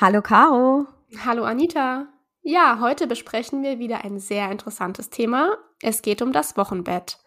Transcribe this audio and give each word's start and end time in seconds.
Hallo 0.00 0.22
Caro. 0.22 0.86
Hallo 1.26 1.44
Anita. 1.44 2.06
Ja, 2.40 2.78
heute 2.80 3.06
besprechen 3.06 3.62
wir 3.62 3.78
wieder 3.78 4.02
ein 4.02 4.18
sehr 4.18 4.50
interessantes 4.50 5.10
Thema. 5.10 5.58
Es 5.82 6.00
geht 6.00 6.22
um 6.22 6.32
das 6.32 6.56
Wochenbett. 6.56 7.18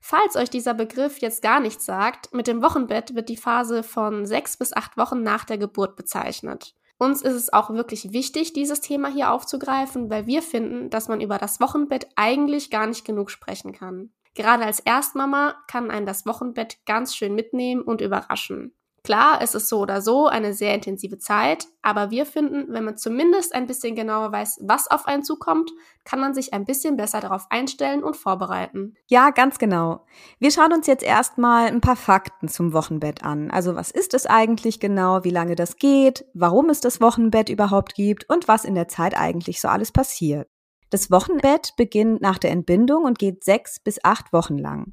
Falls 0.00 0.34
euch 0.36 0.48
dieser 0.48 0.72
Begriff 0.72 1.18
jetzt 1.18 1.42
gar 1.42 1.60
nichts 1.60 1.84
sagt, 1.84 2.32
mit 2.32 2.46
dem 2.46 2.62
Wochenbett 2.62 3.14
wird 3.14 3.28
die 3.28 3.36
Phase 3.36 3.82
von 3.82 4.24
sechs 4.24 4.56
bis 4.56 4.72
acht 4.72 4.96
Wochen 4.96 5.22
nach 5.22 5.44
der 5.44 5.58
Geburt 5.58 5.94
bezeichnet. 5.94 6.74
Uns 6.96 7.20
ist 7.20 7.34
es 7.34 7.52
auch 7.52 7.68
wirklich 7.68 8.14
wichtig, 8.14 8.54
dieses 8.54 8.80
Thema 8.80 9.08
hier 9.08 9.30
aufzugreifen, 9.30 10.08
weil 10.08 10.26
wir 10.26 10.40
finden, 10.40 10.88
dass 10.88 11.08
man 11.08 11.20
über 11.20 11.36
das 11.36 11.60
Wochenbett 11.60 12.06
eigentlich 12.16 12.70
gar 12.70 12.86
nicht 12.86 13.04
genug 13.04 13.30
sprechen 13.30 13.72
kann. 13.74 14.10
Gerade 14.34 14.64
als 14.64 14.80
Erstmama 14.80 15.56
kann 15.68 15.90
einen 15.90 16.06
das 16.06 16.24
Wochenbett 16.24 16.78
ganz 16.86 17.14
schön 17.14 17.34
mitnehmen 17.34 17.82
und 17.82 18.00
überraschen. 18.00 18.74
Klar, 19.04 19.40
es 19.42 19.56
ist 19.56 19.68
so 19.68 19.80
oder 19.80 20.00
so 20.00 20.28
eine 20.28 20.54
sehr 20.54 20.74
intensive 20.74 21.18
Zeit, 21.18 21.66
aber 21.82 22.12
wir 22.12 22.24
finden, 22.24 22.72
wenn 22.72 22.84
man 22.84 22.96
zumindest 22.96 23.52
ein 23.52 23.66
bisschen 23.66 23.96
genauer 23.96 24.30
weiß, 24.30 24.60
was 24.62 24.88
auf 24.88 25.06
einen 25.06 25.24
zukommt, 25.24 25.72
kann 26.04 26.20
man 26.20 26.34
sich 26.34 26.54
ein 26.54 26.64
bisschen 26.64 26.96
besser 26.96 27.20
darauf 27.20 27.46
einstellen 27.50 28.04
und 28.04 28.16
vorbereiten. 28.16 28.94
Ja, 29.08 29.30
ganz 29.30 29.58
genau. 29.58 30.06
Wir 30.38 30.52
schauen 30.52 30.72
uns 30.72 30.86
jetzt 30.86 31.02
erstmal 31.02 31.66
ein 31.66 31.80
paar 31.80 31.96
Fakten 31.96 32.46
zum 32.46 32.72
Wochenbett 32.72 33.24
an. 33.24 33.50
Also 33.50 33.74
was 33.74 33.90
ist 33.90 34.14
es 34.14 34.26
eigentlich 34.26 34.78
genau, 34.78 35.24
wie 35.24 35.30
lange 35.30 35.56
das 35.56 35.76
geht, 35.76 36.24
warum 36.32 36.70
es 36.70 36.80
das 36.80 37.00
Wochenbett 37.00 37.48
überhaupt 37.48 37.94
gibt 37.94 38.30
und 38.30 38.46
was 38.46 38.64
in 38.64 38.76
der 38.76 38.86
Zeit 38.86 39.18
eigentlich 39.18 39.60
so 39.60 39.66
alles 39.66 39.90
passiert. 39.90 40.48
Das 40.90 41.10
Wochenbett 41.10 41.72
beginnt 41.76 42.20
nach 42.20 42.38
der 42.38 42.50
Entbindung 42.50 43.04
und 43.04 43.18
geht 43.18 43.42
sechs 43.42 43.80
bis 43.80 44.04
acht 44.04 44.32
Wochen 44.32 44.58
lang. 44.58 44.92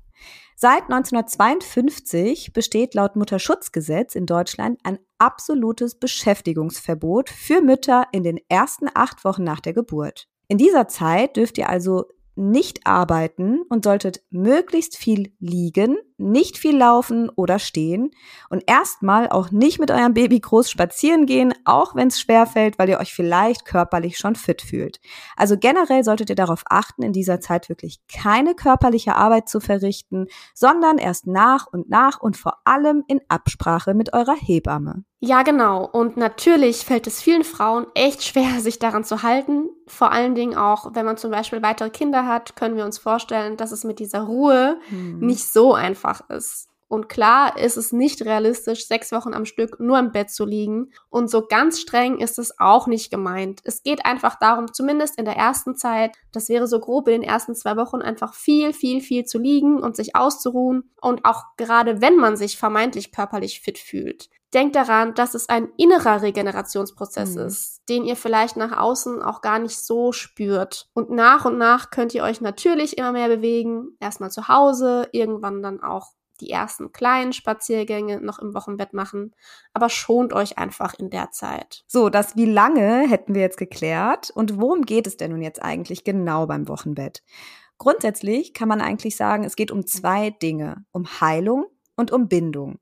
Seit 0.61 0.89
1952 0.91 2.52
besteht 2.52 2.93
laut 2.93 3.15
Mutterschutzgesetz 3.15 4.13
in 4.13 4.25
Deutschland 4.25 4.77
ein 4.83 4.99
absolutes 5.17 5.95
Beschäftigungsverbot 5.95 7.29
für 7.29 7.61
Mütter 7.61 8.07
in 8.11 8.23
den 8.23 8.41
ersten 8.49 8.89
acht 8.93 9.23
Wochen 9.23 9.45
nach 9.45 9.61
der 9.61 9.71
Geburt. 9.71 10.27
In 10.49 10.57
dieser 10.57 10.89
Zeit 10.89 11.38
dürft 11.38 11.57
ihr 11.57 11.69
also 11.69 12.07
nicht 12.35 12.85
arbeiten 12.85 13.61
und 13.69 13.85
solltet 13.85 14.21
möglichst 14.31 14.97
viel 14.97 15.31
liegen, 15.39 15.97
nicht 16.20 16.58
viel 16.58 16.78
laufen 16.78 17.30
oder 17.30 17.59
stehen 17.59 18.12
und 18.50 18.64
erstmal 18.67 19.30
auch 19.30 19.52
nicht 19.52 19.80
mit 19.80 19.92
eurem 19.92 20.14
Baby 20.14 20.39
groß 20.39 20.70
spazieren 20.70 21.25
gehen, 21.25 21.53
auch 21.66 21.95
wenn 21.95 22.09
es 22.09 22.20
schwer 22.20 22.45
fällt, 22.45 22.78
weil 22.78 22.89
ihr 22.89 23.00
euch 23.00 23.14
vielleicht 23.14 23.66
körperlich 23.66 24.17
schon 24.17 24.36
fit 24.36 24.62
fühlt. 24.62 25.00
Also 25.36 25.58
generell 25.58 26.03
solltet 26.03 26.30
ihr 26.30 26.36
darauf 26.36 26.64
achten, 26.70 27.03
in 27.03 27.14
dieser 27.14 27.40
Zeit 27.40 27.70
wirklich 27.70 28.00
keine 28.14 28.56
körperliche 28.56 29.16
Arbeit 29.16 29.50
zu 29.50 29.59
verrichten, 29.59 30.28
sondern 30.53 30.97
erst 30.97 31.28
nach 31.28 31.67
und 31.67 31.90
nach 31.90 32.20
und 32.20 32.38
vor 32.38 32.59
allem 32.66 33.03
in 33.08 33.22
Absprache 33.30 33.94
mit 33.94 34.14
eurer 34.14 34.36
Hebamme. 34.36 35.03
Ja, 35.22 35.44
genau. 35.44 35.86
Und 35.86 36.16
natürlich 36.16 36.86
fällt 36.86 37.06
es 37.06 37.22
vielen 37.22 37.44
Frauen 37.44 37.88
echt 37.94 38.23
schwer, 38.23 38.62
sich 38.62 38.80
daran 38.80 39.03
zu 39.03 39.22
halten. 39.22 39.70
Vor 39.86 40.12
allen 40.14 40.34
Dingen 40.34 40.56
auch, 40.56 40.92
wenn 40.94 41.06
man 41.06 41.17
zum 41.17 41.31
Beispiel 41.31 41.62
weitere 41.62 41.90
Kinder 41.90 42.25
hat, 42.25 42.56
können 42.56 42.78
wir 42.78 42.86
uns 42.86 42.97
vorstellen, 42.97 43.58
dass 43.58 43.74
es 43.74 43.84
mit 43.84 44.00
dieser 44.00 44.22
Ruhe 44.22 44.78
hm. 44.88 45.19
nicht 45.19 45.52
so 45.52 45.74
einfach 45.74 46.09
ist. 46.30 46.69
Und 46.89 47.07
klar 47.07 47.57
ist 47.57 47.77
es 47.77 47.94
nicht 47.94 48.23
realistisch, 48.23 48.88
sechs 48.88 49.11
Wochen 49.11 49.35
am 49.35 49.45
Stück 49.45 49.79
nur 49.79 50.00
im 50.00 50.11
Bett 50.11 50.31
zu 50.31 50.44
liegen. 50.44 50.91
Und 51.09 51.29
so 51.29 51.45
ganz 51.45 51.79
streng 51.79 52.17
ist 52.17 52.39
es 52.39 52.59
auch 52.59 52.88
nicht 52.88 53.11
gemeint. 53.11 53.61
Es 53.63 53.83
geht 53.83 54.05
einfach 54.07 54.39
darum, 54.39 54.73
zumindest 54.73 55.19
in 55.19 55.25
der 55.25 55.35
ersten 55.35 55.75
Zeit, 55.75 56.17
das 56.31 56.49
wäre 56.49 56.66
so 56.67 56.79
grob 56.79 57.07
in 57.07 57.22
den 57.22 57.29
ersten 57.29 57.53
zwei 57.53 57.78
Wochen, 57.78 58.01
einfach 58.01 58.33
viel, 58.33 58.73
viel, 58.73 59.01
viel 59.01 59.23
zu 59.23 59.38
liegen 59.38 59.79
und 59.79 59.95
sich 59.95 60.16
auszuruhen. 60.16 60.89
Und 60.99 61.25
auch 61.25 61.44
gerade 61.57 62.01
wenn 62.01 62.17
man 62.17 62.35
sich 62.35 62.57
vermeintlich 62.57 63.11
körperlich 63.11 63.61
fit 63.61 63.78
fühlt. 63.78 64.28
Denkt 64.55 64.75
daran, 64.75 65.13
dass 65.13 65.35
es 65.35 65.47
ein 65.47 65.69
innerer 65.78 66.23
Regenerationsprozess 66.23 67.35
mhm. 67.35 67.41
ist, 67.41 67.81
den 67.88 68.03
ihr 68.03 68.16
vielleicht 68.16 68.57
nach 68.57 68.75
außen 68.75 69.22
auch 69.22 69.41
gar 69.41 69.59
nicht 69.59 69.78
so 69.78 70.11
spürt. 70.11 70.89
Und 70.94 71.11
nach 71.11 71.45
und 71.45 71.59
nach 71.59 71.91
könnt 71.91 72.16
ihr 72.16 72.23
euch 72.23 72.41
natürlich 72.41 72.97
immer 72.97 73.11
mehr 73.11 73.28
bewegen. 73.28 73.95
Erstmal 73.99 74.31
zu 74.31 74.47
Hause, 74.47 75.07
irgendwann 75.11 75.61
dann 75.61 75.83
auch 75.83 76.13
die 76.41 76.50
ersten 76.50 76.91
kleinen 76.91 77.33
Spaziergänge 77.33 78.22
noch 78.22 78.39
im 78.39 78.53
Wochenbett 78.53 78.94
machen, 78.94 79.35
aber 79.73 79.89
schont 79.89 80.33
euch 80.33 80.57
einfach 80.57 80.94
in 80.94 81.09
der 81.09 81.31
Zeit. 81.31 81.83
So, 81.88 82.09
das 82.09 82.35
wie 82.35 82.45
lange 82.45 83.07
hätten 83.07 83.35
wir 83.35 83.41
jetzt 83.41 83.57
geklärt 83.57 84.31
und 84.31 84.59
worum 84.59 84.83
geht 84.83 85.07
es 85.07 85.17
denn 85.17 85.31
nun 85.31 85.41
jetzt 85.41 85.61
eigentlich 85.61 86.03
genau 86.03 86.45
beim 86.47 86.67
Wochenbett? 86.67 87.23
Grundsätzlich 87.78 88.53
kann 88.53 88.67
man 88.67 88.81
eigentlich 88.81 89.16
sagen, 89.16 89.44
es 89.44 89.55
geht 89.55 89.72
um 89.72 89.85
zwei 89.85 90.31
Dinge, 90.31 90.85
um 90.91 91.05
Heilung 91.22 91.66
und 91.95 92.11
um 92.11 92.28
Bindung. 92.28 92.79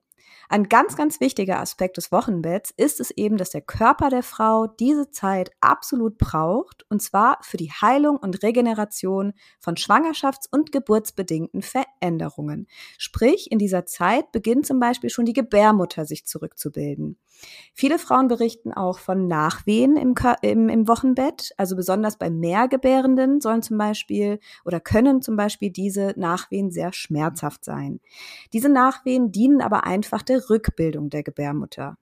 Ein 0.49 0.69
ganz, 0.69 0.95
ganz 0.95 1.19
wichtiger 1.19 1.59
Aspekt 1.59 1.97
des 1.97 2.11
Wochenbetts 2.11 2.73
ist 2.77 3.01
es 3.01 3.11
eben, 3.11 3.35
dass 3.35 3.49
der 3.49 3.61
Körper 3.61 4.09
der 4.09 4.23
Frau 4.23 4.67
diese 4.67 5.11
Zeit 5.11 5.51
absolut 5.59 6.17
braucht, 6.17 6.85
und 6.89 7.01
zwar 7.01 7.39
für 7.41 7.57
die 7.57 7.71
Heilung 7.71 8.15
und 8.15 8.43
Regeneration 8.43 9.33
von 9.59 9.75
schwangerschafts- 9.75 10.47
und 10.49 10.71
geburtsbedingten 10.71 11.61
Veränderungen. 11.61 12.67
Sprich, 12.97 13.51
in 13.51 13.59
dieser 13.59 13.85
Zeit 13.85 14.31
beginnt 14.31 14.65
zum 14.65 14.79
Beispiel 14.79 15.09
schon 15.09 15.25
die 15.25 15.33
Gebärmutter 15.33 16.05
sich 16.05 16.25
zurückzubilden. 16.25 17.17
Viele 17.73 17.99
Frauen 17.99 18.27
berichten 18.27 18.73
auch 18.73 18.99
von 18.99 19.27
Nachwehen 19.27 19.97
im, 19.97 20.15
im, 20.41 20.69
im 20.69 20.87
Wochenbett. 20.87 21.51
Also 21.57 21.75
besonders 21.75 22.17
bei 22.17 22.29
Mehrgebärenden 22.29 23.41
sollen 23.41 23.61
zum 23.61 23.77
Beispiel 23.77 24.39
oder 24.65 24.79
können 24.79 25.21
zum 25.21 25.35
Beispiel 25.35 25.69
diese 25.69 26.13
Nachwehen 26.15 26.71
sehr 26.71 26.93
schmerzhaft 26.93 27.63
sein. 27.63 27.99
Diese 28.53 28.69
Nachwehen 28.69 29.31
dienen 29.31 29.61
aber 29.61 29.83
einfach 29.83 30.23
der 30.23 30.36
Rückbildung 30.49 31.09
der 31.09 31.23
Gebärmutter. 31.23 31.97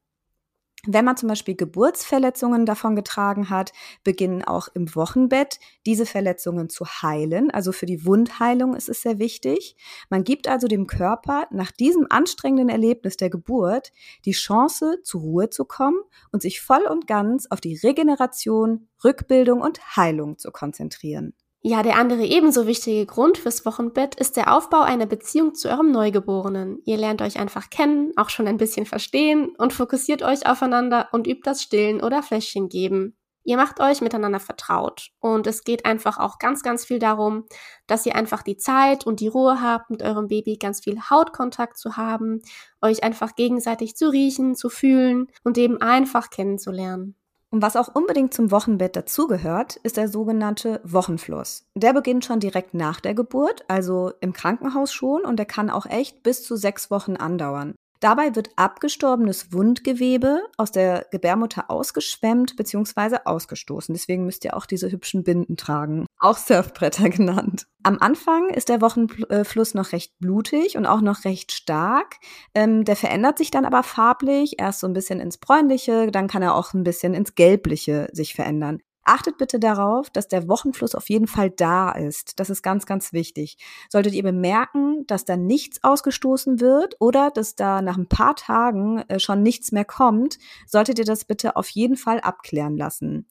Wenn 0.87 1.05
man 1.05 1.17
zum 1.17 1.29
Beispiel 1.29 1.55
Geburtsverletzungen 1.55 2.65
davon 2.65 2.95
getragen 2.95 3.49
hat, 3.49 3.71
beginnen 4.03 4.43
auch 4.43 4.67
im 4.75 4.93
Wochenbett 4.95 5.59
diese 5.85 6.05
Verletzungen 6.05 6.69
zu 6.69 6.85
heilen. 6.85 7.49
Also 7.49 7.71
für 7.71 7.87
die 7.87 8.05
Wundheilung 8.05 8.75
ist 8.75 8.89
es 8.89 9.01
sehr 9.01 9.17
wichtig. 9.17 9.75
Man 10.09 10.23
gibt 10.23 10.47
also 10.47 10.67
dem 10.67 10.85
Körper 10.85 11.47
nach 11.49 11.71
diesem 11.71 12.05
anstrengenden 12.09 12.69
Erlebnis 12.69 13.17
der 13.17 13.31
Geburt 13.31 13.91
die 14.25 14.33
Chance, 14.33 14.99
zur 15.03 15.21
Ruhe 15.21 15.49
zu 15.49 15.65
kommen 15.65 15.99
und 16.31 16.43
sich 16.43 16.61
voll 16.61 16.85
und 16.87 17.07
ganz 17.07 17.47
auf 17.49 17.61
die 17.61 17.75
Regeneration, 17.75 18.87
Rückbildung 19.03 19.61
und 19.61 19.95
Heilung 19.95 20.37
zu 20.37 20.51
konzentrieren. 20.51 21.33
Ja, 21.67 21.81
der 21.81 21.95
andere 21.95 22.23
ebenso 22.23 22.67
wichtige 22.67 23.07
Grund 23.07 23.39
fürs 23.39 23.65
Wochenbett 23.65 24.13
ist 24.13 24.37
der 24.37 24.55
Aufbau 24.55 24.81
einer 24.81 25.07
Beziehung 25.07 25.55
zu 25.55 25.67
eurem 25.67 25.89
Neugeborenen. 25.89 26.77
Ihr 26.85 26.95
lernt 26.95 27.23
euch 27.23 27.39
einfach 27.39 27.71
kennen, 27.71 28.11
auch 28.17 28.29
schon 28.29 28.47
ein 28.47 28.57
bisschen 28.57 28.85
verstehen 28.85 29.55
und 29.57 29.73
fokussiert 29.73 30.21
euch 30.21 30.45
aufeinander 30.45 31.09
und 31.11 31.25
übt 31.25 31.41
das 31.43 31.63
Stillen 31.63 32.03
oder 32.03 32.21
Fläschchen 32.21 32.69
geben. 32.69 33.17
Ihr 33.43 33.57
macht 33.57 33.79
euch 33.79 34.01
miteinander 34.01 34.39
vertraut 34.39 35.09
und 35.19 35.47
es 35.47 35.63
geht 35.63 35.87
einfach 35.87 36.19
auch 36.19 36.37
ganz, 36.37 36.61
ganz 36.61 36.85
viel 36.85 36.99
darum, 36.99 37.45
dass 37.87 38.05
ihr 38.05 38.15
einfach 38.15 38.43
die 38.43 38.57
Zeit 38.57 39.07
und 39.07 39.19
die 39.19 39.27
Ruhe 39.27 39.59
habt, 39.59 39.89
mit 39.89 40.03
eurem 40.03 40.27
Baby 40.27 40.57
ganz 40.57 40.83
viel 40.83 41.01
Hautkontakt 41.09 41.79
zu 41.79 41.97
haben, 41.97 42.43
euch 42.79 43.03
einfach 43.03 43.33
gegenseitig 43.35 43.95
zu 43.95 44.11
riechen, 44.11 44.53
zu 44.53 44.69
fühlen 44.69 45.31
und 45.43 45.57
eben 45.57 45.81
einfach 45.81 46.29
kennenzulernen. 46.29 47.15
Und 47.55 47.61
was 47.61 47.77
auch 47.77 47.95
unbedingt 47.95 48.33
zum 48.33 48.51
Wochenbett 48.51 48.97
dazugehört, 48.97 49.77
ist 49.77 49.95
der 49.95 50.09
sogenannte 50.09 50.81
Wochenfluss. 50.83 51.63
Der 51.73 51.93
beginnt 51.93 52.25
schon 52.25 52.41
direkt 52.41 52.73
nach 52.73 52.99
der 52.99 53.13
Geburt, 53.13 53.63
also 53.69 54.11
im 54.19 54.33
Krankenhaus 54.33 54.91
schon, 54.91 55.23
und 55.23 55.37
der 55.37 55.45
kann 55.45 55.69
auch 55.69 55.85
echt 55.85 56.21
bis 56.21 56.43
zu 56.43 56.57
sechs 56.57 56.91
Wochen 56.91 57.15
andauern. 57.15 57.73
Dabei 58.05 58.35
wird 58.35 58.51
abgestorbenes 58.55 59.51
Wundgewebe 59.51 60.43
aus 60.57 60.71
der 60.71 61.07
Gebärmutter 61.09 61.71
ausgeschwemmt 61.71 62.55
bzw. 62.55 63.17
ausgestoßen. 63.25 63.95
Deswegen 63.95 64.27
müsst 64.27 64.45
ihr 64.45 64.55
auch 64.55 64.67
diese 64.67 64.91
hübschen 64.91 65.23
Binden 65.23 65.57
tragen, 65.57 66.05
auch 66.19 66.37
Surfbretter 66.37 67.09
genannt. 67.09 67.65
Am 67.81 67.97
Anfang 67.99 68.49
ist 68.49 68.69
der 68.69 68.79
Wochenfluss 68.81 69.73
noch 69.73 69.91
recht 69.91 70.19
blutig 70.19 70.77
und 70.77 70.85
auch 70.85 71.01
noch 71.01 71.25
recht 71.25 71.51
stark. 71.51 72.17
Ähm, 72.53 72.85
der 72.85 72.95
verändert 72.95 73.39
sich 73.39 73.49
dann 73.49 73.65
aber 73.65 73.81
farblich, 73.81 74.59
erst 74.59 74.81
so 74.81 74.87
ein 74.87 74.93
bisschen 74.93 75.19
ins 75.19 75.39
Bräunliche, 75.39 76.11
dann 76.11 76.27
kann 76.27 76.43
er 76.43 76.53
auch 76.53 76.75
ein 76.75 76.83
bisschen 76.83 77.15
ins 77.15 77.33
Gelbliche 77.33 78.09
sich 78.11 78.35
verändern. 78.35 78.81
Achtet 79.05 79.37
bitte 79.37 79.59
darauf, 79.59 80.09
dass 80.09 80.27
der 80.27 80.47
Wochenfluss 80.47 80.95
auf 80.95 81.09
jeden 81.09 81.27
Fall 81.27 81.51
da 81.51 81.91
ist. 81.91 82.39
Das 82.39 82.49
ist 82.49 82.63
ganz, 82.63 82.87
ganz 82.87 83.13
wichtig. 83.13 83.57
Solltet 83.87 84.13
ihr 84.13 84.23
bemerken, 84.23 85.05
dass 85.05 85.25
da 85.25 85.37
nichts 85.37 85.83
ausgestoßen 85.83 86.59
wird 86.59 86.95
oder 86.99 87.29
dass 87.29 87.55
da 87.55 87.83
nach 87.83 87.97
ein 87.97 88.09
paar 88.09 88.35
Tagen 88.35 89.03
äh, 89.07 89.19
schon 89.19 89.43
nichts 89.43 89.71
mehr 89.71 89.85
kommt, 89.85 90.39
solltet 90.65 90.97
ihr 90.97 91.05
das 91.05 91.23
bitte 91.23 91.55
auf 91.55 91.69
jeden 91.69 91.97
Fall 91.97 92.19
abklären 92.19 92.75
lassen. 92.75 93.27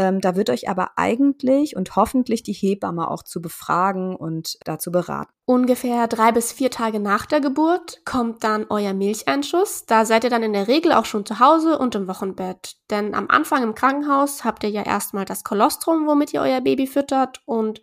Ähm, 0.00 0.22
da 0.22 0.34
wird 0.34 0.48
euch 0.48 0.66
aber 0.70 0.92
eigentlich 0.96 1.76
und 1.76 1.94
hoffentlich 1.94 2.42
die 2.42 2.54
Hebamme 2.54 3.10
auch 3.10 3.22
zu 3.22 3.42
befragen 3.42 4.16
und 4.16 4.56
dazu 4.64 4.90
beraten. 4.90 5.30
Ungefähr 5.44 6.08
drei 6.08 6.32
bis 6.32 6.52
vier 6.52 6.70
Tage 6.70 7.00
nach 7.00 7.26
der 7.26 7.42
Geburt 7.42 8.00
kommt 8.06 8.42
dann 8.42 8.64
euer 8.70 8.94
Milcheinschuss. 8.94 9.84
Da 9.84 10.06
seid 10.06 10.24
ihr 10.24 10.30
dann 10.30 10.42
in 10.42 10.54
der 10.54 10.68
Regel 10.68 10.92
auch 10.92 11.04
schon 11.04 11.26
zu 11.26 11.38
Hause 11.38 11.78
und 11.78 11.94
im 11.94 12.08
Wochenbett. 12.08 12.76
Denn 12.88 13.14
am 13.14 13.28
Anfang 13.28 13.62
im 13.62 13.74
Krankenhaus 13.74 14.42
habt 14.42 14.64
ihr 14.64 14.70
ja 14.70 14.84
erstmal 14.84 15.26
das 15.26 15.44
Kolostrum, 15.44 16.06
womit 16.06 16.32
ihr 16.32 16.40
euer 16.40 16.62
Baby 16.62 16.86
füttert. 16.86 17.42
Und 17.44 17.82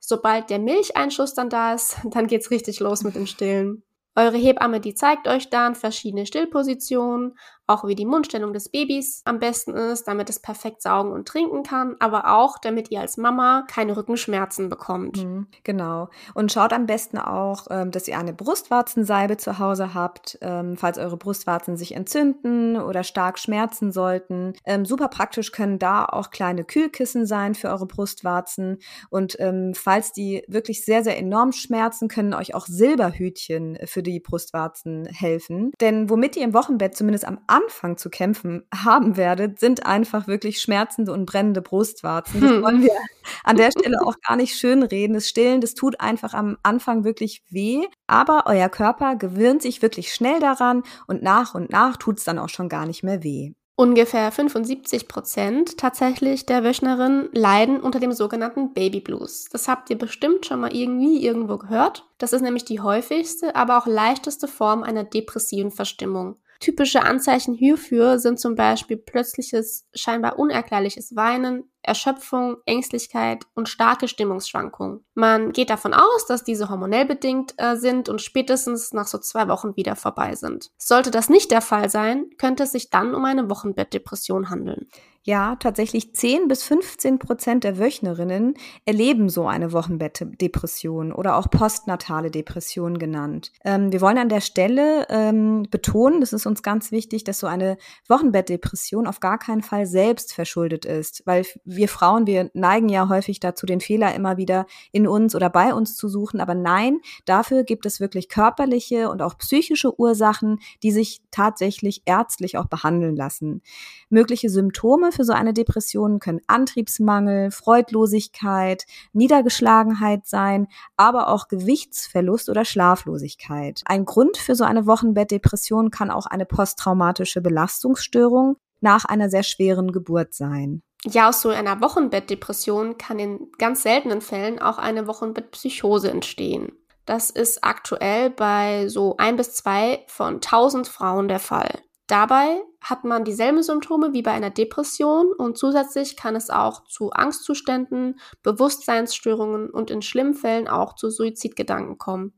sobald 0.00 0.48
der 0.48 0.60
Milcheinschuss 0.60 1.34
dann 1.34 1.50
da 1.50 1.74
ist, 1.74 1.98
dann 2.04 2.28
geht's 2.28 2.50
richtig 2.50 2.80
los 2.80 3.04
mit 3.04 3.14
dem 3.14 3.26
Stillen. 3.26 3.82
Eure 4.16 4.38
Hebamme, 4.38 4.80
die 4.80 4.94
zeigt 4.94 5.28
euch 5.28 5.50
dann 5.50 5.74
verschiedene 5.74 6.24
Stillpositionen, 6.24 7.36
auch 7.68 7.84
wie 7.84 7.94
die 7.94 8.06
Mundstellung 8.06 8.52
des 8.52 8.70
Babys 8.70 9.22
am 9.24 9.38
besten 9.38 9.74
ist, 9.74 10.08
damit 10.08 10.30
es 10.30 10.40
perfekt 10.40 10.82
saugen 10.82 11.12
und 11.12 11.28
trinken 11.28 11.62
kann, 11.62 11.96
aber 12.00 12.34
auch, 12.34 12.58
damit 12.58 12.90
ihr 12.90 13.00
als 13.00 13.18
Mama 13.18 13.64
keine 13.70 13.96
Rückenschmerzen 13.96 14.68
bekommt. 14.68 15.22
Mhm, 15.22 15.46
genau. 15.64 16.08
Und 16.34 16.50
schaut 16.50 16.72
am 16.72 16.86
besten 16.86 17.18
auch, 17.18 17.66
ähm, 17.70 17.90
dass 17.90 18.08
ihr 18.08 18.18
eine 18.18 18.32
Brustwarzensalbe 18.32 19.36
zu 19.36 19.58
Hause 19.58 19.92
habt, 19.94 20.38
ähm, 20.40 20.76
falls 20.76 20.98
eure 20.98 21.18
Brustwarzen 21.18 21.76
sich 21.76 21.94
entzünden 21.94 22.76
oder 22.76 23.04
stark 23.04 23.38
schmerzen 23.38 23.92
sollten. 23.92 24.54
Ähm, 24.64 24.86
super 24.86 25.08
praktisch 25.08 25.52
können 25.52 25.78
da 25.78 26.06
auch 26.06 26.30
kleine 26.30 26.64
Kühlkissen 26.64 27.26
sein 27.26 27.54
für 27.54 27.68
eure 27.68 27.86
Brustwarzen. 27.86 28.78
Und 29.10 29.36
falls 29.74 30.12
die 30.12 30.42
wirklich 30.48 30.84
sehr, 30.84 31.04
sehr 31.04 31.18
enorm 31.18 31.52
schmerzen, 31.52 32.08
können 32.08 32.32
euch 32.32 32.54
auch 32.54 32.66
Silberhütchen 32.66 33.78
für 33.84 34.02
die 34.02 34.20
Brustwarzen 34.20 35.06
helfen. 35.06 35.72
Denn 35.80 36.08
womit 36.08 36.36
ihr 36.36 36.44
im 36.44 36.54
Wochenbett 36.54 36.96
zumindest 36.96 37.26
am 37.26 37.40
Anfang 37.62 37.96
zu 37.96 38.10
kämpfen 38.10 38.66
haben 38.74 39.16
werdet, 39.16 39.58
sind 39.60 39.86
einfach 39.86 40.26
wirklich 40.26 40.60
schmerzende 40.60 41.12
und 41.12 41.26
brennende 41.26 41.62
Brustwarzen. 41.62 42.40
Das 42.40 42.50
hm. 42.50 42.62
wollen 42.62 42.82
wir 42.82 42.92
an 43.44 43.56
der 43.56 43.70
Stelle 43.70 43.98
auch 44.04 44.14
gar 44.26 44.36
nicht 44.36 44.56
schön 44.56 44.82
reden. 44.82 45.14
Das 45.14 45.28
Stillen, 45.28 45.60
das 45.60 45.74
tut 45.74 46.00
einfach 46.00 46.34
am 46.34 46.56
Anfang 46.62 47.04
wirklich 47.04 47.42
weh. 47.50 47.84
Aber 48.06 48.44
euer 48.46 48.68
Körper 48.68 49.16
gewöhnt 49.16 49.62
sich 49.62 49.82
wirklich 49.82 50.12
schnell 50.14 50.40
daran 50.40 50.82
und 51.06 51.22
nach 51.22 51.54
und 51.54 51.70
nach 51.70 51.96
tut 51.96 52.18
es 52.18 52.24
dann 52.24 52.38
auch 52.38 52.48
schon 52.48 52.68
gar 52.68 52.86
nicht 52.86 53.02
mehr 53.02 53.22
weh. 53.22 53.52
Ungefähr 53.80 54.32
75 54.32 55.06
Prozent 55.06 55.78
tatsächlich 55.78 56.46
der 56.46 56.64
Wöchnerinnen 56.64 57.28
leiden 57.32 57.80
unter 57.80 58.00
dem 58.00 58.10
sogenannten 58.10 58.72
Baby 58.72 58.98
Blues. 58.98 59.44
Das 59.52 59.68
habt 59.68 59.88
ihr 59.88 59.96
bestimmt 59.96 60.46
schon 60.46 60.58
mal 60.58 60.74
irgendwie 60.74 61.24
irgendwo 61.24 61.58
gehört. 61.58 62.04
Das 62.18 62.32
ist 62.32 62.40
nämlich 62.40 62.64
die 62.64 62.80
häufigste, 62.80 63.54
aber 63.54 63.78
auch 63.78 63.86
leichteste 63.86 64.48
Form 64.48 64.82
einer 64.82 65.04
depressiven 65.04 65.70
Verstimmung. 65.70 66.38
Typische 66.60 67.02
Anzeichen 67.02 67.54
hierfür 67.54 68.18
sind 68.18 68.40
zum 68.40 68.56
Beispiel 68.56 68.96
plötzliches, 68.96 69.86
scheinbar 69.94 70.38
unerklärliches 70.38 71.14
Weinen, 71.14 71.70
Erschöpfung, 71.88 72.58
Ängstlichkeit 72.66 73.44
und 73.54 73.68
starke 73.68 74.06
Stimmungsschwankungen. 74.06 75.04
Man 75.14 75.52
geht 75.52 75.70
davon 75.70 75.94
aus, 75.94 76.26
dass 76.26 76.44
diese 76.44 76.70
hormonell 76.70 77.06
bedingt 77.06 77.54
äh, 77.56 77.76
sind 77.76 78.08
und 78.08 78.22
spätestens 78.22 78.92
nach 78.92 79.06
so 79.06 79.18
zwei 79.18 79.48
Wochen 79.48 79.74
wieder 79.76 79.96
vorbei 79.96 80.36
sind. 80.36 80.70
Sollte 80.78 81.10
das 81.10 81.28
nicht 81.28 81.50
der 81.50 81.62
Fall 81.62 81.90
sein, 81.90 82.26
könnte 82.38 82.62
es 82.62 82.72
sich 82.72 82.90
dann 82.90 83.14
um 83.14 83.24
eine 83.24 83.50
Wochenbettdepression 83.50 84.50
handeln. 84.50 84.86
Ja, 85.28 85.56
tatsächlich 85.56 86.14
10 86.14 86.48
bis 86.48 86.62
15 86.62 87.18
Prozent 87.18 87.62
der 87.62 87.78
Wöchnerinnen 87.78 88.54
erleben 88.86 89.28
so 89.28 89.46
eine 89.46 89.74
Wochenbettdepression 89.74 91.12
oder 91.12 91.36
auch 91.36 91.50
postnatale 91.50 92.30
Depression 92.30 92.98
genannt. 92.98 93.52
Ähm, 93.62 93.92
wir 93.92 94.00
wollen 94.00 94.16
an 94.16 94.30
der 94.30 94.40
Stelle 94.40 95.06
ähm, 95.10 95.66
betonen, 95.70 96.22
das 96.22 96.32
ist 96.32 96.46
uns 96.46 96.62
ganz 96.62 96.92
wichtig, 96.92 97.24
dass 97.24 97.40
so 97.40 97.46
eine 97.46 97.76
Wochenbettdepression 98.08 99.06
auf 99.06 99.20
gar 99.20 99.38
keinen 99.38 99.60
Fall 99.60 99.84
selbst 99.84 100.32
verschuldet 100.32 100.86
ist, 100.86 101.22
weil 101.26 101.44
wir 101.78 101.88
Frauen, 101.88 102.26
wir 102.26 102.50
neigen 102.52 102.90
ja 102.90 103.08
häufig 103.08 103.40
dazu, 103.40 103.64
den 103.64 103.80
Fehler 103.80 104.14
immer 104.14 104.36
wieder 104.36 104.66
in 104.92 105.06
uns 105.06 105.34
oder 105.34 105.48
bei 105.48 105.72
uns 105.72 105.96
zu 105.96 106.08
suchen. 106.08 106.40
Aber 106.40 106.54
nein, 106.54 106.98
dafür 107.24 107.64
gibt 107.64 107.86
es 107.86 108.00
wirklich 108.00 108.28
körperliche 108.28 109.08
und 109.08 109.22
auch 109.22 109.38
psychische 109.38 109.98
Ursachen, 109.98 110.58
die 110.82 110.92
sich 110.92 111.22
tatsächlich 111.30 112.02
ärztlich 112.04 112.58
auch 112.58 112.66
behandeln 112.66 113.16
lassen. 113.16 113.62
Mögliche 114.10 114.50
Symptome 114.50 115.12
für 115.12 115.24
so 115.24 115.32
eine 115.32 115.54
Depression 115.54 116.18
können 116.18 116.40
Antriebsmangel, 116.46 117.50
Freudlosigkeit, 117.50 118.84
Niedergeschlagenheit 119.12 120.26
sein, 120.26 120.66
aber 120.96 121.28
auch 121.28 121.48
Gewichtsverlust 121.48 122.50
oder 122.50 122.64
Schlaflosigkeit. 122.64 123.82
Ein 123.86 124.04
Grund 124.04 124.36
für 124.36 124.54
so 124.54 124.64
eine 124.64 124.86
Wochenbettdepression 124.86 125.90
kann 125.90 126.10
auch 126.10 126.26
eine 126.26 126.44
posttraumatische 126.44 127.40
Belastungsstörung 127.40 128.56
nach 128.80 129.04
einer 129.04 129.30
sehr 129.30 129.42
schweren 129.42 129.92
Geburt 129.92 130.34
sein. 130.34 130.82
Ja, 131.04 131.28
aus 131.28 131.40
so 131.40 131.50
einer 131.50 131.80
Wochenbettdepression 131.80 132.98
kann 132.98 133.18
in 133.18 133.52
ganz 133.58 133.82
seltenen 133.82 134.20
Fällen 134.20 134.58
auch 134.58 134.78
eine 134.78 135.06
Wochenbettpsychose 135.06 136.10
entstehen. 136.10 136.72
Das 137.06 137.30
ist 137.30 137.64
aktuell 137.64 138.30
bei 138.30 138.88
so 138.88 139.16
ein 139.16 139.36
bis 139.36 139.54
zwei 139.54 140.04
von 140.08 140.40
tausend 140.40 140.88
Frauen 140.88 141.28
der 141.28 141.38
Fall. 141.38 141.82
Dabei 142.08 142.62
hat 142.82 143.04
man 143.04 143.24
dieselben 143.24 143.62
Symptome 143.62 144.12
wie 144.12 144.22
bei 144.22 144.32
einer 144.32 144.50
Depression 144.50 145.32
und 145.32 145.56
zusätzlich 145.56 146.16
kann 146.16 146.34
es 146.34 146.50
auch 146.50 146.84
zu 146.84 147.10
Angstzuständen, 147.10 148.18
Bewusstseinsstörungen 148.42 149.70
und 149.70 149.90
in 149.90 150.02
schlimmen 150.02 150.34
Fällen 150.34 150.68
auch 150.68 150.94
zu 150.96 151.10
Suizidgedanken 151.10 151.98
kommen. 151.98 152.32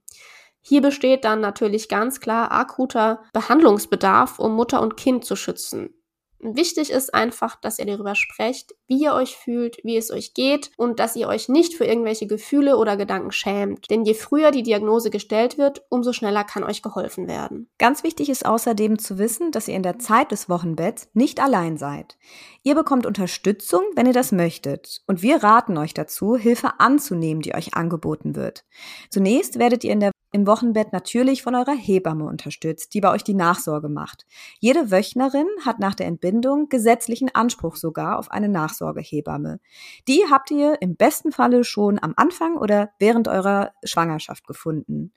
Hier 0.60 0.82
besteht 0.82 1.24
dann 1.24 1.40
natürlich 1.40 1.88
ganz 1.88 2.20
klar 2.20 2.52
akuter 2.52 3.22
Behandlungsbedarf, 3.32 4.38
um 4.38 4.54
Mutter 4.54 4.82
und 4.82 4.96
Kind 4.96 5.24
zu 5.24 5.36
schützen. 5.36 5.94
Wichtig 6.42 6.90
ist 6.90 7.12
einfach, 7.12 7.60
dass 7.60 7.78
ihr 7.78 7.84
darüber 7.84 8.14
sprecht, 8.14 8.74
wie 8.86 9.02
ihr 9.02 9.12
euch 9.12 9.36
fühlt, 9.36 9.78
wie 9.84 9.98
es 9.98 10.10
euch 10.10 10.32
geht 10.32 10.70
und 10.78 10.98
dass 10.98 11.14
ihr 11.14 11.28
euch 11.28 11.50
nicht 11.50 11.74
für 11.74 11.84
irgendwelche 11.84 12.26
Gefühle 12.26 12.78
oder 12.78 12.96
Gedanken 12.96 13.30
schämt. 13.30 13.90
Denn 13.90 14.04
je 14.04 14.14
früher 14.14 14.50
die 14.50 14.62
Diagnose 14.62 15.10
gestellt 15.10 15.58
wird, 15.58 15.84
umso 15.90 16.14
schneller 16.14 16.44
kann 16.44 16.64
euch 16.64 16.80
geholfen 16.80 17.28
werden. 17.28 17.68
Ganz 17.78 18.02
wichtig 18.02 18.30
ist 18.30 18.46
außerdem 18.46 18.98
zu 18.98 19.18
wissen, 19.18 19.50
dass 19.50 19.68
ihr 19.68 19.76
in 19.76 19.82
der 19.82 19.98
Zeit 19.98 20.32
des 20.32 20.48
Wochenbetts 20.48 21.08
nicht 21.12 21.40
allein 21.40 21.76
seid. 21.76 22.16
Ihr 22.62 22.74
bekommt 22.74 23.04
Unterstützung, 23.04 23.82
wenn 23.94 24.06
ihr 24.06 24.14
das 24.14 24.32
möchtet. 24.32 25.02
Und 25.06 25.20
wir 25.20 25.42
raten 25.42 25.76
euch 25.76 25.92
dazu, 25.92 26.36
Hilfe 26.36 26.80
anzunehmen, 26.80 27.42
die 27.42 27.54
euch 27.54 27.74
angeboten 27.74 28.34
wird. 28.34 28.64
Zunächst 29.10 29.58
werdet 29.58 29.84
ihr 29.84 29.92
in 29.92 30.00
der 30.00 30.12
im 30.32 30.46
Wochenbett 30.46 30.92
natürlich 30.92 31.42
von 31.42 31.54
eurer 31.54 31.74
Hebamme 31.74 32.24
unterstützt, 32.24 32.94
die 32.94 33.00
bei 33.00 33.10
euch 33.12 33.24
die 33.24 33.34
Nachsorge 33.34 33.88
macht. 33.88 34.26
Jede 34.58 34.90
Wöchnerin 34.90 35.48
hat 35.64 35.78
nach 35.78 35.94
der 35.94 36.06
Entbindung 36.06 36.68
gesetzlichen 36.68 37.34
Anspruch 37.34 37.76
sogar 37.76 38.18
auf 38.18 38.30
eine 38.30 38.48
Nachsorgehebamme. 38.48 39.60
Die 40.08 40.24
habt 40.30 40.50
ihr 40.50 40.80
im 40.80 40.96
besten 40.96 41.32
Falle 41.32 41.64
schon 41.64 41.98
am 42.00 42.14
Anfang 42.16 42.56
oder 42.56 42.90
während 42.98 43.28
eurer 43.28 43.72
Schwangerschaft 43.84 44.46
gefunden. 44.46 45.12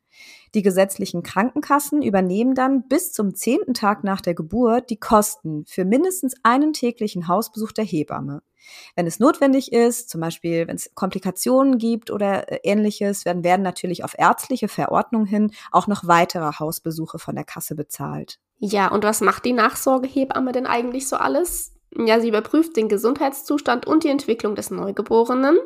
Die 0.55 0.61
gesetzlichen 0.61 1.23
Krankenkassen 1.23 2.01
übernehmen 2.01 2.55
dann 2.55 2.87
bis 2.87 3.11
zum 3.11 3.35
zehnten 3.35 3.73
Tag 3.73 4.03
nach 4.03 4.21
der 4.21 4.35
Geburt 4.35 4.89
die 4.89 4.99
Kosten 4.99 5.65
für 5.65 5.85
mindestens 5.85 6.35
einen 6.43 6.73
täglichen 6.73 7.27
Hausbesuch 7.27 7.71
der 7.71 7.85
Hebamme. 7.85 8.41
Wenn 8.95 9.07
es 9.07 9.19
notwendig 9.19 9.73
ist, 9.73 10.09
zum 10.09 10.21
Beispiel 10.21 10.67
wenn 10.67 10.75
es 10.75 10.93
Komplikationen 10.95 11.77
gibt 11.77 12.11
oder 12.11 12.51
äh, 12.51 12.59
ähnliches, 12.63 13.23
dann 13.23 13.43
werden 13.43 13.61
natürlich 13.61 14.03
auf 14.03 14.15
ärztliche 14.17 14.67
Verordnung 14.67 15.25
hin 15.25 15.51
auch 15.71 15.87
noch 15.87 16.07
weitere 16.07 16.51
Hausbesuche 16.59 17.19
von 17.19 17.35
der 17.35 17.43
Kasse 17.43 17.75
bezahlt. 17.75 18.39
Ja, 18.59 18.87
und 18.89 19.03
was 19.03 19.21
macht 19.21 19.45
die 19.45 19.53
Nachsorgehebamme 19.53 20.51
denn 20.51 20.65
eigentlich 20.65 21.07
so 21.07 21.17
alles? 21.17 21.73
Ja, 21.95 22.19
sie 22.19 22.29
überprüft 22.29 22.75
den 22.77 22.89
Gesundheitszustand 22.89 23.85
und 23.85 24.03
die 24.03 24.09
Entwicklung 24.09 24.55
des 24.55 24.71
Neugeborenen. 24.71 25.57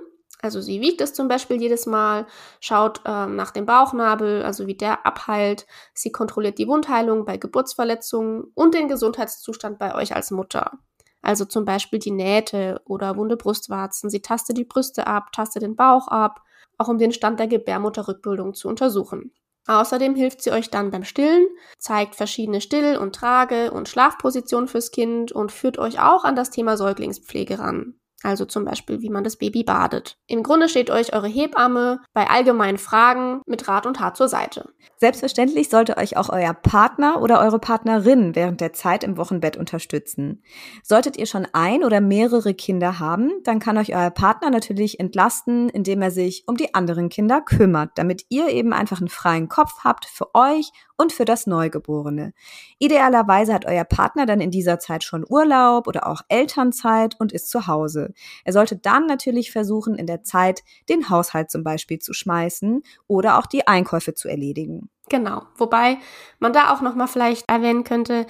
Also 0.41 0.61
sie 0.61 0.81
wiegt 0.81 1.01
es 1.01 1.13
zum 1.13 1.27
Beispiel 1.27 1.59
jedes 1.59 1.87
Mal, 1.87 2.27
schaut 2.59 3.01
ähm, 3.05 3.35
nach 3.35 3.51
dem 3.51 3.65
Bauchnabel, 3.65 4.43
also 4.43 4.67
wie 4.67 4.75
der 4.75 5.05
abheilt. 5.05 5.65
Sie 5.93 6.11
kontrolliert 6.11 6.59
die 6.59 6.67
Wundheilung 6.67 7.25
bei 7.25 7.37
Geburtsverletzungen 7.37 8.43
und 8.53 8.75
den 8.75 8.87
Gesundheitszustand 8.87 9.79
bei 9.79 9.95
euch 9.95 10.15
als 10.15 10.29
Mutter. 10.29 10.79
Also 11.23 11.45
zum 11.45 11.65
Beispiel 11.65 11.99
die 11.99 12.11
Nähte 12.11 12.81
oder 12.85 13.17
wunde 13.17 13.35
Brustwarzen. 13.35 14.09
Sie 14.09 14.21
tastet 14.21 14.57
die 14.57 14.63
Brüste 14.63 15.07
ab, 15.07 15.31
tastet 15.31 15.63
den 15.63 15.75
Bauch 15.75 16.07
ab, 16.07 16.41
auch 16.77 16.87
um 16.87 16.99
den 16.99 17.11
Stand 17.11 17.39
der 17.39 17.47
Gebärmutterrückbildung 17.47 18.53
zu 18.53 18.67
untersuchen. 18.67 19.33
Außerdem 19.65 20.15
hilft 20.15 20.41
sie 20.41 20.51
euch 20.51 20.69
dann 20.69 20.91
beim 20.91 21.03
Stillen, 21.03 21.45
zeigt 21.77 22.15
verschiedene 22.15 22.61
Still- 22.61 22.97
und 22.97 23.13
Trage- 23.15 23.71
und 23.71 23.89
Schlafpositionen 23.89 24.69
fürs 24.69 24.91
Kind 24.91 25.33
und 25.33 25.51
führt 25.51 25.77
euch 25.77 25.99
auch 25.99 26.23
an 26.23 26.37
das 26.37 26.51
Thema 26.51 26.77
Säuglingspflege 26.77 27.59
ran. 27.59 27.99
Also 28.23 28.45
zum 28.45 28.65
Beispiel, 28.65 29.01
wie 29.01 29.11
man 29.11 29.23
das 29.23 29.35
Baby 29.35 29.63
badet. 29.63 30.17
Im 30.25 30.41
Grunde 30.41 30.69
steht 30.69 30.89
euch 30.89 31.13
eure 31.13 31.27
Hebamme 31.27 32.01
bei 32.13 32.27
allgemeinen 32.27 32.79
Fragen 32.79 33.41
mit 33.45 33.67
Rat 33.67 33.85
und 33.85 33.97
Tat 33.97 34.17
zur 34.17 34.27
Seite. 34.27 34.69
Selbstverständlich 34.95 35.69
sollte 35.69 35.97
euch 35.97 36.17
auch 36.17 36.29
euer 36.29 36.55
Partner 36.55 37.21
oder 37.21 37.39
eure 37.39 37.59
Partnerin 37.59 38.35
während 38.35 38.59
der 38.59 38.73
Zeit 38.73 39.03
im 39.03 39.17
Wochenbett 39.17 39.55
unterstützen. 39.55 40.41
Solltet 40.81 41.17
ihr 41.17 41.27
schon 41.27 41.47
ein 41.53 41.83
oder 41.83 42.01
mehrere 42.01 42.55
Kinder 42.55 42.97
haben, 42.97 43.31
dann 43.43 43.59
kann 43.59 43.77
euch 43.77 43.95
euer 43.95 44.09
Partner 44.09 44.49
natürlich 44.49 44.99
entlasten, 44.99 45.69
indem 45.69 46.01
er 46.01 46.09
sich 46.09 46.45
um 46.47 46.57
die 46.57 46.73
anderen 46.73 47.09
Kinder 47.09 47.41
kümmert, 47.41 47.91
damit 47.95 48.25
ihr 48.29 48.47
eben 48.47 48.73
einfach 48.73 48.99
einen 48.99 49.09
freien 49.09 49.49
Kopf 49.49 49.83
habt 49.83 50.05
für 50.05 50.33
euch 50.33 50.71
und 50.97 51.13
für 51.13 51.25
das 51.25 51.47
Neugeborene. 51.47 52.33
Idealerweise 52.79 53.53
hat 53.53 53.65
euer 53.65 53.83
Partner 53.83 54.25
dann 54.25 54.41
in 54.41 54.51
dieser 54.51 54.79
Zeit 54.79 55.03
schon 55.03 55.25
Urlaub 55.27 55.87
oder 55.87 56.07
auch 56.07 56.21
Elternzeit 56.27 57.15
und 57.19 57.31
ist 57.31 57.49
zu 57.49 57.67
Hause. 57.67 58.13
Er 58.43 58.53
sollte 58.53 58.75
dann 58.75 59.05
natürlich 59.05 59.51
versuchen, 59.51 59.95
in 59.95 60.07
der 60.07 60.23
Zeit 60.23 60.63
den 60.89 61.09
Haushalt 61.09 61.51
zum 61.51 61.63
Beispiel 61.63 61.99
zu 61.99 62.13
schmeißen 62.13 62.81
oder 63.07 63.37
auch 63.37 63.45
die 63.45 63.67
Einkäufe 63.67 64.13
zu 64.13 64.27
erledigen. 64.27 64.89
Genau. 65.09 65.43
Wobei 65.55 65.99
man 66.39 66.51
da 66.51 66.73
auch 66.73 66.81
nochmal 66.81 67.07
vielleicht 67.07 67.49
erwähnen 67.49 67.83
könnte, 67.83 68.25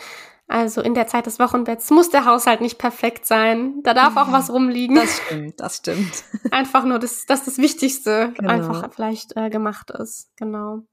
also 0.48 0.82
in 0.82 0.94
der 0.94 1.08
Zeit 1.08 1.26
des 1.26 1.40
Wochenbetts 1.40 1.90
muss 1.90 2.10
der 2.10 2.24
Haushalt 2.24 2.62
nicht 2.62 2.78
perfekt 2.78 3.26
sein. 3.26 3.82
Da 3.84 3.94
darf 3.94 4.16
auch 4.16 4.32
was 4.32 4.50
rumliegen. 4.50 4.96
Das 4.96 5.18
stimmt, 5.18 5.60
das 5.60 5.78
stimmt. 5.78 6.24
Einfach 6.52 6.86
nur, 6.86 7.00
dass, 7.00 7.26
dass 7.26 7.44
das 7.44 7.58
Wichtigste 7.58 8.32
genau. 8.38 8.50
einfach 8.50 8.94
vielleicht 8.94 9.36
äh, 9.36 9.50
gemacht 9.50 9.92
ist. 9.92 10.30
Genau. 10.38 10.84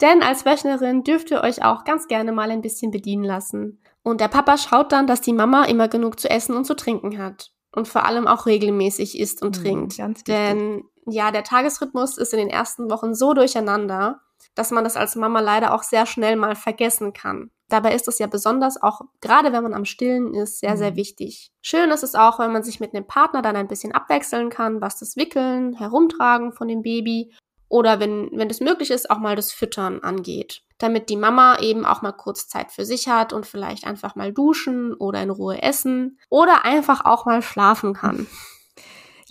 Denn 0.00 0.22
als 0.22 0.46
Wöchnerin 0.46 1.04
dürft 1.04 1.30
ihr 1.30 1.42
euch 1.42 1.64
auch 1.64 1.84
ganz 1.84 2.08
gerne 2.08 2.32
mal 2.32 2.50
ein 2.50 2.62
bisschen 2.62 2.90
bedienen 2.90 3.24
lassen. 3.24 3.82
Und 4.02 4.20
der 4.20 4.28
Papa 4.28 4.56
schaut 4.56 4.92
dann, 4.92 5.06
dass 5.06 5.20
die 5.20 5.32
Mama 5.32 5.64
immer 5.64 5.88
genug 5.88 6.18
zu 6.18 6.30
essen 6.30 6.56
und 6.56 6.64
zu 6.64 6.74
trinken 6.74 7.18
hat. 7.18 7.52
Und 7.74 7.86
vor 7.86 8.04
allem 8.04 8.26
auch 8.26 8.46
regelmäßig 8.46 9.18
isst 9.18 9.42
und 9.42 9.58
mhm, 9.58 9.62
trinkt. 9.62 10.26
Denn 10.26 10.84
ja, 11.06 11.30
der 11.30 11.44
Tagesrhythmus 11.44 12.18
ist 12.18 12.32
in 12.32 12.40
den 12.40 12.48
ersten 12.48 12.90
Wochen 12.90 13.14
so 13.14 13.34
durcheinander, 13.34 14.20
dass 14.54 14.70
man 14.70 14.84
das 14.84 14.96
als 14.96 15.16
Mama 15.16 15.40
leider 15.40 15.74
auch 15.74 15.82
sehr 15.82 16.06
schnell 16.06 16.36
mal 16.36 16.56
vergessen 16.56 17.12
kann. 17.12 17.50
Dabei 17.68 17.94
ist 17.94 18.08
es 18.08 18.18
ja 18.18 18.26
besonders 18.26 18.82
auch, 18.82 19.02
gerade 19.20 19.52
wenn 19.52 19.62
man 19.62 19.74
am 19.74 19.84
Stillen 19.84 20.34
ist, 20.34 20.58
sehr, 20.58 20.76
sehr 20.76 20.92
mhm. 20.92 20.96
wichtig. 20.96 21.52
Schön 21.62 21.90
ist 21.90 22.02
es 22.02 22.16
auch, 22.16 22.40
wenn 22.40 22.52
man 22.52 22.64
sich 22.64 22.80
mit 22.80 22.94
einem 22.94 23.06
Partner 23.06 23.42
dann 23.42 23.54
ein 23.54 23.68
bisschen 23.68 23.92
abwechseln 23.92 24.50
kann, 24.50 24.80
was 24.80 24.98
das 24.98 25.16
Wickeln, 25.16 25.74
Herumtragen 25.74 26.52
von 26.52 26.66
dem 26.66 26.82
Baby 26.82 27.32
oder 27.70 28.00
wenn, 28.00 28.28
wenn 28.32 28.50
es 28.50 28.60
möglich 28.60 28.90
ist, 28.90 29.10
auch 29.10 29.18
mal 29.18 29.36
das 29.36 29.52
Füttern 29.52 30.02
angeht. 30.02 30.62
Damit 30.78 31.08
die 31.08 31.16
Mama 31.16 31.58
eben 31.60 31.86
auch 31.86 32.02
mal 32.02 32.12
kurz 32.12 32.48
Zeit 32.48 32.72
für 32.72 32.84
sich 32.84 33.08
hat 33.08 33.32
und 33.32 33.46
vielleicht 33.46 33.86
einfach 33.86 34.16
mal 34.16 34.32
duschen 34.32 34.92
oder 34.92 35.22
in 35.22 35.30
Ruhe 35.30 35.62
essen 35.62 36.18
oder 36.28 36.64
einfach 36.64 37.04
auch 37.06 37.24
mal 37.24 37.40
schlafen 37.40 37.94
kann. 37.94 38.26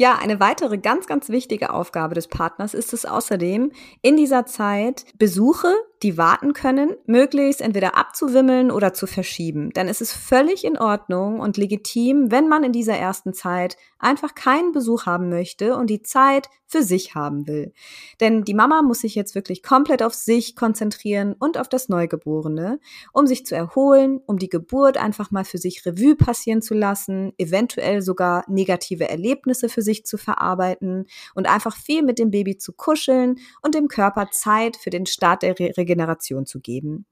Ja, 0.01 0.15
eine 0.15 0.39
weitere 0.39 0.77
ganz, 0.77 1.07
ganz 1.07 1.27
wichtige 1.27 1.73
Aufgabe 1.73 2.15
des 2.15 2.29
Partners 2.29 2.73
ist 2.73 2.93
es 2.93 3.05
außerdem, 3.05 3.73
in 4.01 4.15
dieser 4.15 4.45
Zeit 4.45 5.03
Besuche 5.17 5.75
die 6.01 6.17
warten 6.17 6.53
können, 6.53 6.95
möglichst 7.05 7.61
entweder 7.61 7.97
abzuwimmeln 7.97 8.71
oder 8.71 8.93
zu 8.93 9.05
verschieben. 9.05 9.71
Denn 9.71 9.87
es 9.87 10.01
ist 10.01 10.13
völlig 10.13 10.63
in 10.63 10.77
Ordnung 10.77 11.39
und 11.39 11.57
legitim, 11.57 12.31
wenn 12.31 12.47
man 12.47 12.63
in 12.63 12.71
dieser 12.71 12.95
ersten 12.95 13.33
Zeit 13.33 13.75
einfach 13.99 14.33
keinen 14.33 14.71
Besuch 14.71 15.05
haben 15.05 15.29
möchte 15.29 15.75
und 15.75 15.89
die 15.89 16.01
Zeit 16.01 16.49
für 16.65 16.83
sich 16.83 17.15
haben 17.15 17.47
will. 17.47 17.73
Denn 18.19 18.43
die 18.43 18.53
Mama 18.53 18.81
muss 18.83 18.99
sich 18.99 19.15
jetzt 19.15 19.33
wirklich 19.33 19.63
komplett 19.63 20.03
auf 20.03 20.13
sich 20.13 20.55
konzentrieren 20.55 21.35
und 21.37 21.57
auf 21.57 21.67
das 21.67 21.89
Neugeborene, 21.89 22.79
um 23.11 23.25
sich 23.25 23.45
zu 23.45 23.55
erholen, 23.55 24.21
um 24.25 24.37
die 24.37 24.49
Geburt 24.49 24.97
einfach 24.97 25.31
mal 25.31 25.43
für 25.43 25.57
sich 25.57 25.85
Revue 25.85 26.15
passieren 26.15 26.61
zu 26.61 26.75
lassen, 26.75 27.33
eventuell 27.37 28.01
sogar 28.01 28.45
negative 28.47 29.09
Erlebnisse 29.09 29.67
für 29.67 29.81
sich 29.81 30.05
zu 30.05 30.17
verarbeiten 30.17 31.07
und 31.33 31.49
einfach 31.49 31.75
viel 31.75 32.03
mit 32.03 32.19
dem 32.19 32.29
Baby 32.29 32.57
zu 32.57 32.71
kuscheln 32.71 33.39
und 33.61 33.73
dem 33.73 33.87
Körper 33.87 34.29
Zeit 34.31 34.77
für 34.77 34.91
den 34.91 35.07
Start 35.07 35.41
der 35.41 35.59
Re 35.59 35.71
Regeneration 35.89 36.45
zu 36.45 36.59
geben. 36.59 37.05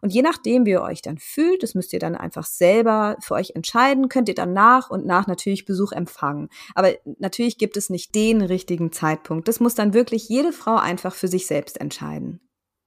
Und 0.00 0.12
je 0.12 0.22
nachdem, 0.22 0.66
wie 0.66 0.70
ihr 0.70 0.82
euch 0.82 1.02
dann 1.02 1.18
fühlt, 1.18 1.62
das 1.62 1.74
müsst 1.74 1.92
ihr 1.92 1.98
dann 1.98 2.16
einfach 2.16 2.44
selber 2.44 3.16
für 3.20 3.34
euch 3.34 3.52
entscheiden, 3.54 4.08
könnt 4.08 4.28
ihr 4.28 4.34
dann 4.34 4.52
nach 4.52 4.90
und 4.90 5.06
nach 5.06 5.26
natürlich 5.26 5.64
Besuch 5.64 5.92
empfangen. 5.92 6.48
Aber 6.74 6.92
natürlich 7.18 7.58
gibt 7.58 7.76
es 7.76 7.90
nicht 7.90 8.14
den 8.14 8.42
richtigen 8.42 8.92
Zeitpunkt. 8.92 9.48
Das 9.48 9.60
muss 9.60 9.74
dann 9.74 9.94
wirklich 9.94 10.28
jede 10.28 10.52
Frau 10.52 10.76
einfach 10.76 11.14
für 11.14 11.28
sich 11.28 11.46
selbst 11.46 11.80
entscheiden. 11.80 12.40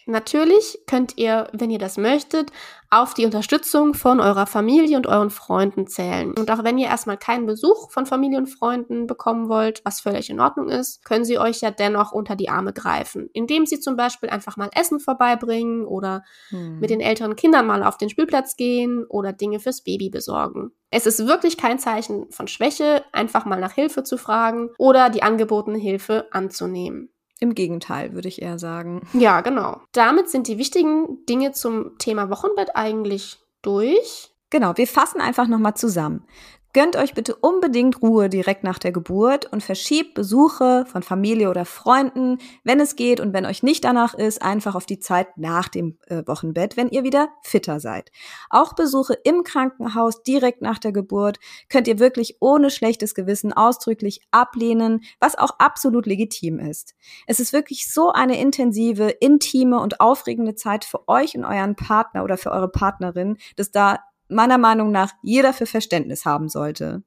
Natürlich 0.08 0.80
könnt 0.88 1.18
ihr, 1.18 1.50
wenn 1.52 1.70
ihr 1.70 1.80
das 1.80 1.98
möchtet, 1.98 2.52
auf 2.90 3.14
die 3.14 3.26
Unterstützung 3.26 3.94
von 3.94 4.22
eurer 4.22 4.48
Familie 4.48 4.96
und 4.96 5.06
euren 5.06 5.30
Freunden 5.30 5.86
zählen. 5.88 6.34
Und 6.34 6.50
auch 6.50 6.64
wenn 6.64 6.78
ihr 6.78 6.88
erstmal 6.88 7.18
keinen 7.18 7.46
Besuch 7.46 7.92
von 7.92 8.06
Familie 8.06 8.38
und 8.38 8.48
Freunden 8.48 9.06
bekommen 9.06 9.50
wollt, 9.50 9.82
was 9.84 10.00
völlig 10.00 10.30
in 10.30 10.40
Ordnung 10.40 10.70
ist, 10.70 11.04
können 11.04 11.26
sie 11.26 11.38
euch 11.38 11.60
ja 11.60 11.72
dennoch 11.72 12.14
unter 12.14 12.38
die 12.38 12.48
Arme 12.48 12.72
greifen, 12.72 13.30
indem 13.34 13.66
sie 13.66 13.82
zum 13.82 13.98
Beispiel 13.98 14.30
einfach 14.30 14.56
mal 14.56 14.70
Essen 14.74 15.02
vorbeibringen 15.02 15.86
oder 15.86 16.24
hm. 16.50 16.80
mit 16.80 16.90
den 16.90 17.02
älteren 17.02 17.36
Kindern 17.36 17.68
mal 17.68 17.84
auf 17.84 17.98
den 17.98 18.10
Spielplatz 18.10 18.56
gehen 18.56 19.06
oder 19.10 19.34
Dinge 19.34 19.60
fürs 19.60 19.82
Baby 19.82 20.10
besorgen. 20.10 20.72
Es 20.90 21.06
ist 21.06 21.28
wirklich 21.28 21.58
kein 21.58 21.80
Zeichen 21.80 22.32
von 22.32 22.48
Schwäche, 22.48 23.04
einfach 23.12 23.44
mal 23.44 23.60
nach 23.60 23.74
Hilfe 23.74 24.04
zu 24.04 24.18
fragen 24.18 24.70
oder 24.78 25.10
die 25.10 25.22
angebotene 25.22 25.78
Hilfe 25.78 26.28
anzunehmen. 26.32 27.10
Im 27.40 27.54
Gegenteil, 27.54 28.14
würde 28.14 28.28
ich 28.28 28.42
eher 28.42 28.58
sagen. 28.58 29.02
Ja, 29.14 29.42
genau. 29.42 29.82
Damit 29.92 30.30
sind 30.30 30.48
die 30.48 30.58
wichtigen 30.58 31.26
Dinge 31.28 31.52
zum 31.52 31.98
Thema 32.00 32.30
Wochenbett 32.30 32.76
eigentlich 32.76 33.38
durch. 33.62 34.32
Genau, 34.50 34.76
wir 34.78 34.88
fassen 34.88 35.22
einfach 35.22 35.48
nochmal 35.48 35.76
zusammen. 35.76 36.26
Gönnt 36.74 36.96
euch 36.96 37.14
bitte 37.14 37.36
unbedingt 37.36 38.02
Ruhe 38.02 38.30
direkt 38.30 38.64
nach 38.64 38.78
der 38.78 38.92
Geburt 38.92 39.46
und 39.52 39.64
verschiebt 39.64 40.14
Besuche 40.14 40.86
von 40.86 41.02
Familie 41.02 41.50
oder 41.50 41.66
Freunden, 41.66 42.38
wenn 42.64 42.80
es 42.80 42.96
geht 42.96 43.20
und 43.20 43.34
wenn 43.34 43.46
euch 43.46 43.64
nicht 43.64 43.84
danach 43.84 44.14
ist, 44.14 44.42
einfach 44.42 44.76
auf 44.76 44.86
die 44.86 45.00
Zeit 45.00 45.38
nach 45.38 45.70
dem 45.70 45.98
äh, 46.08 46.24
Wochenbett, 46.28 46.78
wenn 46.78 46.90
ihr 46.90 47.04
wieder 47.04 47.30
fitter 47.42 47.80
seid. 47.80 48.12
Auch 48.50 48.74
Besuche 48.74 49.14
im 49.24 49.44
Krankenhaus 49.44 50.24
direkt 50.24 50.62
nach 50.62 50.78
der 50.78 50.92
Geburt 50.92 51.40
könnt 51.70 51.88
ihr 51.88 52.00
wirklich 52.00 52.38
ohne 52.42 52.70
schlechtes 52.70 53.16
Gewissen 53.16 53.54
ausdrücklich 53.54 54.22
ablehnen, 54.32 55.02
was 55.20 55.38
auch 55.38 55.58
absolut 55.60 56.06
legitim 56.06 56.60
ist. 56.60 56.96
Es 57.28 57.40
ist 57.40 57.54
wirklich 57.54 57.92
so 57.92 58.12
eine 58.12 58.40
intensive, 58.40 59.10
intime 59.10 59.80
und 59.80 60.00
aufregende 60.00 60.56
Zeit 60.56 60.86
für 60.86 61.08
euch 61.08 61.36
und 61.36 61.46
euren 61.46 61.76
Partner 61.76 62.24
oder 62.24 62.38
für 62.38 62.52
eure 62.52 62.70
Partnerin, 62.70 63.38
dass 63.56 63.72
da 63.72 64.00
meiner 64.30 64.58
Meinung 64.58 64.92
nach 64.92 65.12
jeder 65.22 65.54
für 65.54 65.66
Verständnis 65.66 66.26
haben 66.26 66.50
sollte. 66.50 67.04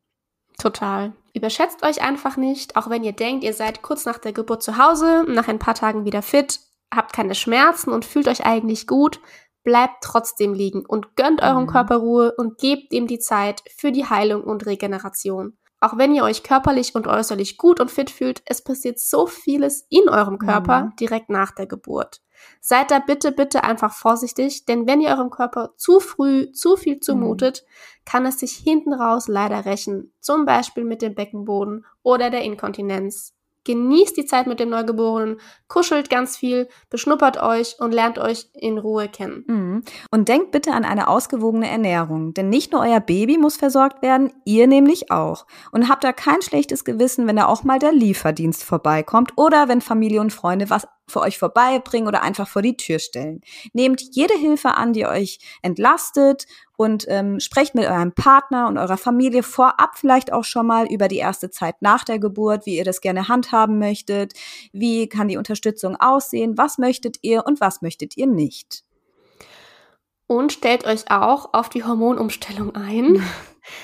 Total. 0.58 1.12
Überschätzt 1.34 1.82
euch 1.82 2.02
einfach 2.02 2.36
nicht, 2.36 2.76
auch 2.76 2.90
wenn 2.90 3.04
ihr 3.04 3.12
denkt, 3.12 3.44
ihr 3.44 3.54
seid 3.54 3.82
kurz 3.82 4.04
nach 4.04 4.18
der 4.18 4.32
Geburt 4.32 4.62
zu 4.62 4.76
Hause, 4.76 5.24
nach 5.26 5.48
ein 5.48 5.58
paar 5.58 5.74
Tagen 5.74 6.04
wieder 6.04 6.22
fit, 6.22 6.60
habt 6.94 7.12
keine 7.12 7.34
Schmerzen 7.34 7.90
und 7.90 8.04
fühlt 8.04 8.28
euch 8.28 8.44
eigentlich 8.44 8.86
gut, 8.86 9.20
bleibt 9.62 10.02
trotzdem 10.02 10.54
liegen 10.54 10.84
und 10.84 11.16
gönnt 11.16 11.42
eurem 11.42 11.64
mhm. 11.64 11.68
Körper 11.68 11.96
Ruhe 11.96 12.34
und 12.36 12.58
gebt 12.58 12.92
ihm 12.92 13.06
die 13.06 13.18
Zeit 13.18 13.62
für 13.74 13.92
die 13.92 14.06
Heilung 14.06 14.42
und 14.42 14.66
Regeneration. 14.66 15.56
Auch 15.80 15.96
wenn 15.96 16.14
ihr 16.14 16.24
euch 16.24 16.42
körperlich 16.42 16.94
und 16.94 17.06
äußerlich 17.06 17.56
gut 17.56 17.80
und 17.80 17.90
fit 17.90 18.10
fühlt, 18.10 18.42
es 18.44 18.62
passiert 18.62 18.98
so 18.98 19.26
vieles 19.26 19.86
in 19.88 20.10
eurem 20.10 20.38
Körper 20.38 20.84
mhm. 20.84 20.96
direkt 20.96 21.30
nach 21.30 21.52
der 21.52 21.66
Geburt. 21.66 22.20
Seid 22.60 22.90
da 22.90 22.98
bitte, 22.98 23.32
bitte 23.32 23.64
einfach 23.64 23.92
vorsichtig, 23.92 24.64
denn 24.66 24.86
wenn 24.86 25.00
ihr 25.00 25.10
eurem 25.10 25.30
Körper 25.30 25.72
zu 25.76 26.00
früh 26.00 26.52
zu 26.52 26.76
viel 26.76 27.00
zumutet, 27.00 27.64
mhm. 27.64 28.04
kann 28.04 28.26
es 28.26 28.38
sich 28.38 28.52
hinten 28.52 28.92
raus 28.92 29.28
leider 29.28 29.64
rächen. 29.64 30.12
Zum 30.20 30.44
Beispiel 30.44 30.84
mit 30.84 31.02
dem 31.02 31.14
Beckenboden 31.14 31.86
oder 32.02 32.30
der 32.30 32.42
Inkontinenz. 32.42 33.34
Genießt 33.64 34.16
die 34.16 34.24
Zeit 34.24 34.46
mit 34.46 34.58
dem 34.58 34.70
Neugeborenen, 34.70 35.38
kuschelt 35.68 36.08
ganz 36.08 36.34
viel, 36.34 36.66
beschnuppert 36.88 37.42
euch 37.42 37.76
und 37.78 37.92
lernt 37.92 38.18
euch 38.18 38.48
in 38.54 38.78
Ruhe 38.78 39.06
kennen. 39.06 39.44
Mhm. 39.46 39.82
Und 40.10 40.28
denkt 40.28 40.50
bitte 40.50 40.72
an 40.72 40.86
eine 40.86 41.08
ausgewogene 41.08 41.68
Ernährung, 41.68 42.32
denn 42.32 42.48
nicht 42.48 42.72
nur 42.72 42.80
euer 42.80 43.00
Baby 43.00 43.36
muss 43.36 43.58
versorgt 43.58 44.00
werden, 44.00 44.32
ihr 44.46 44.66
nämlich 44.66 45.10
auch. 45.10 45.46
Und 45.72 45.90
habt 45.90 46.04
da 46.04 46.14
kein 46.14 46.40
schlechtes 46.40 46.84
Gewissen, 46.86 47.26
wenn 47.26 47.36
da 47.36 47.46
auch 47.46 47.62
mal 47.62 47.78
der 47.78 47.92
Lieferdienst 47.92 48.64
vorbeikommt 48.64 49.32
oder 49.36 49.68
wenn 49.68 49.82
Familie 49.82 50.22
und 50.22 50.32
Freunde 50.32 50.70
was 50.70 50.88
für 51.10 51.20
euch 51.20 51.38
vorbeibringen 51.38 52.08
oder 52.08 52.22
einfach 52.22 52.48
vor 52.48 52.62
die 52.62 52.76
Tür 52.76 52.98
stellen. 52.98 53.40
Nehmt 53.72 54.02
jede 54.12 54.34
Hilfe 54.34 54.76
an, 54.76 54.92
die 54.92 55.06
euch 55.06 55.38
entlastet 55.62 56.46
und 56.76 57.04
ähm, 57.08 57.40
sprecht 57.40 57.74
mit 57.74 57.84
eurem 57.84 58.12
Partner 58.12 58.66
und 58.66 58.78
eurer 58.78 58.96
Familie 58.96 59.42
vorab 59.42 59.98
vielleicht 59.98 60.32
auch 60.32 60.44
schon 60.44 60.66
mal 60.66 60.86
über 60.86 61.08
die 61.08 61.18
erste 61.18 61.50
Zeit 61.50 61.82
nach 61.82 62.04
der 62.04 62.18
Geburt, 62.18 62.64
wie 62.64 62.78
ihr 62.78 62.84
das 62.84 63.02
gerne 63.02 63.28
handhaben 63.28 63.78
möchtet, 63.78 64.32
wie 64.72 65.08
kann 65.08 65.28
die 65.28 65.36
Unterstützung 65.36 65.96
aussehen, 65.96 66.56
was 66.56 66.78
möchtet 66.78 67.18
ihr 67.20 67.44
und 67.44 67.60
was 67.60 67.82
möchtet 67.82 68.16
ihr 68.16 68.26
nicht. 68.26 68.84
Und 70.26 70.52
stellt 70.52 70.86
euch 70.86 71.10
auch 71.10 71.54
auf 71.54 71.68
die 71.68 71.84
Hormonumstellung 71.84 72.74
ein. 72.74 73.22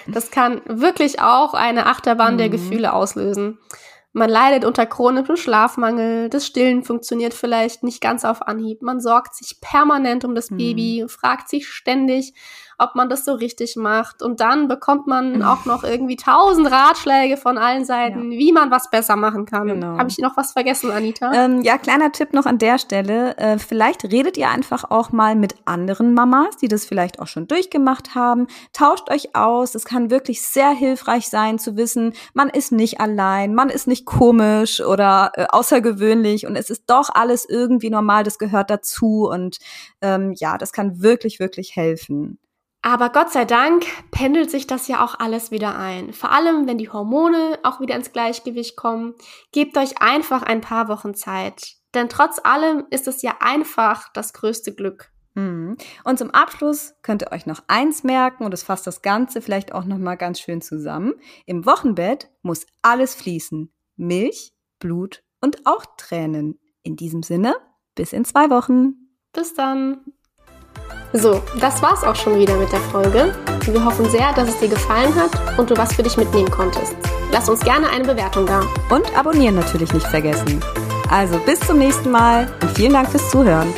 Das 0.08 0.32
kann 0.32 0.62
wirklich 0.64 1.20
auch 1.20 1.54
eine 1.54 1.86
Achterbahn 1.86 2.38
der 2.38 2.48
mhm. 2.48 2.52
Gefühle 2.52 2.92
auslösen. 2.92 3.58
Man 4.16 4.30
leidet 4.30 4.64
unter 4.64 4.86
chronischem 4.86 5.36
Schlafmangel, 5.36 6.30
das 6.30 6.46
Stillen 6.46 6.84
funktioniert 6.84 7.34
vielleicht 7.34 7.82
nicht 7.82 8.00
ganz 8.00 8.24
auf 8.24 8.40
Anhieb, 8.40 8.80
man 8.80 8.98
sorgt 8.98 9.34
sich 9.34 9.60
permanent 9.60 10.24
um 10.24 10.34
das 10.34 10.50
mhm. 10.50 10.56
Baby, 10.56 11.04
fragt 11.06 11.50
sich 11.50 11.68
ständig, 11.68 12.32
ob 12.78 12.94
man 12.94 13.08
das 13.08 13.24
so 13.24 13.32
richtig 13.32 13.76
macht. 13.76 14.22
Und 14.22 14.40
dann 14.40 14.68
bekommt 14.68 15.06
man 15.06 15.42
auch 15.44 15.64
noch 15.64 15.84
irgendwie 15.84 16.16
tausend 16.16 16.70
Ratschläge 16.70 17.36
von 17.36 17.58
allen 17.58 17.84
Seiten, 17.84 18.32
ja. 18.32 18.38
wie 18.38 18.52
man 18.52 18.70
was 18.70 18.90
besser 18.90 19.16
machen 19.16 19.46
kann. 19.46 19.68
Genau. 19.68 19.98
Habe 19.98 20.08
ich 20.08 20.18
noch 20.18 20.36
was 20.36 20.52
vergessen, 20.52 20.90
Anita? 20.90 21.32
Ähm, 21.32 21.62
ja, 21.62 21.78
kleiner 21.78 22.12
Tipp 22.12 22.32
noch 22.32 22.46
an 22.46 22.58
der 22.58 22.78
Stelle. 22.78 23.36
Äh, 23.38 23.58
vielleicht 23.58 24.04
redet 24.04 24.36
ihr 24.36 24.48
einfach 24.48 24.84
auch 24.90 25.12
mal 25.12 25.36
mit 25.36 25.54
anderen 25.64 26.14
Mamas, 26.14 26.56
die 26.56 26.68
das 26.68 26.84
vielleicht 26.84 27.20
auch 27.20 27.26
schon 27.26 27.46
durchgemacht 27.46 28.14
haben. 28.14 28.46
Tauscht 28.72 29.10
euch 29.10 29.34
aus. 29.34 29.74
Es 29.74 29.84
kann 29.84 30.10
wirklich 30.10 30.42
sehr 30.42 30.70
hilfreich 30.70 31.28
sein 31.28 31.58
zu 31.58 31.76
wissen, 31.76 32.12
man 32.34 32.48
ist 32.48 32.72
nicht 32.72 33.00
allein, 33.00 33.54
man 33.54 33.68
ist 33.68 33.86
nicht 33.86 34.06
komisch 34.06 34.80
oder 34.80 35.32
äh, 35.34 35.46
außergewöhnlich 35.48 36.46
und 36.46 36.56
es 36.56 36.70
ist 36.70 36.84
doch 36.86 37.10
alles 37.12 37.46
irgendwie 37.48 37.90
normal, 37.90 38.24
das 38.24 38.38
gehört 38.38 38.70
dazu 38.70 39.28
und 39.28 39.58
ähm, 40.00 40.32
ja, 40.36 40.58
das 40.58 40.72
kann 40.72 41.02
wirklich, 41.02 41.38
wirklich 41.40 41.76
helfen. 41.76 42.38
Aber 42.82 43.10
Gott 43.10 43.32
sei 43.32 43.44
Dank 43.44 43.84
pendelt 44.10 44.50
sich 44.50 44.66
das 44.66 44.86
ja 44.86 45.04
auch 45.04 45.18
alles 45.18 45.50
wieder 45.50 45.76
ein. 45.76 46.12
Vor 46.12 46.30
allem, 46.30 46.66
wenn 46.66 46.78
die 46.78 46.90
Hormone 46.90 47.58
auch 47.64 47.80
wieder 47.80 47.96
ins 47.96 48.12
Gleichgewicht 48.12 48.76
kommen. 48.76 49.14
Gebt 49.52 49.76
euch 49.76 50.00
einfach 50.00 50.42
ein 50.42 50.60
paar 50.60 50.88
Wochen 50.88 51.14
Zeit. 51.14 51.76
Denn 51.94 52.08
trotz 52.08 52.38
allem 52.44 52.84
ist 52.90 53.08
es 53.08 53.22
ja 53.22 53.36
einfach 53.40 54.12
das 54.12 54.32
größte 54.32 54.74
Glück. 54.74 55.10
Mhm. 55.34 55.76
Und 56.04 56.18
zum 56.18 56.30
Abschluss 56.30 56.94
könnt 57.02 57.22
ihr 57.22 57.32
euch 57.32 57.46
noch 57.46 57.62
eins 57.68 58.04
merken 58.04 58.44
und 58.44 58.54
es 58.54 58.62
fasst 58.62 58.86
das 58.86 59.02
Ganze 59.02 59.42
vielleicht 59.42 59.72
auch 59.72 59.84
noch 59.84 59.98
mal 59.98 60.16
ganz 60.16 60.40
schön 60.40 60.62
zusammen. 60.62 61.14
Im 61.44 61.66
Wochenbett 61.66 62.30
muss 62.42 62.66
alles 62.82 63.14
fließen. 63.14 63.72
Milch, 63.96 64.52
Blut 64.78 65.22
und 65.40 65.66
auch 65.66 65.84
Tränen. 65.96 66.58
In 66.82 66.96
diesem 66.96 67.22
Sinne, 67.22 67.56
bis 67.94 68.12
in 68.12 68.24
zwei 68.24 68.48
Wochen. 68.50 69.10
Bis 69.32 69.54
dann. 69.54 70.04
So, 71.12 71.42
das 71.60 71.80
war's 71.82 72.04
auch 72.04 72.16
schon 72.16 72.38
wieder 72.38 72.56
mit 72.56 72.70
der 72.72 72.80
Folge. 72.80 73.34
Wir 73.64 73.84
hoffen 73.84 74.08
sehr, 74.10 74.32
dass 74.34 74.48
es 74.48 74.58
dir 74.58 74.68
gefallen 74.68 75.14
hat 75.14 75.30
und 75.58 75.70
du 75.70 75.76
was 75.76 75.94
für 75.94 76.02
dich 76.02 76.16
mitnehmen 76.16 76.50
konntest. 76.50 76.94
Lass 77.32 77.48
uns 77.48 77.60
gerne 77.60 77.88
eine 77.88 78.04
Bewertung 78.04 78.46
da. 78.46 78.62
Und 78.90 79.16
abonnieren 79.16 79.56
natürlich 79.56 79.92
nicht 79.92 80.06
vergessen. 80.06 80.60
Also 81.10 81.38
bis 81.38 81.60
zum 81.60 81.78
nächsten 81.78 82.10
Mal 82.10 82.48
und 82.60 82.70
vielen 82.72 82.92
Dank 82.92 83.10
fürs 83.10 83.30
Zuhören. 83.30 83.72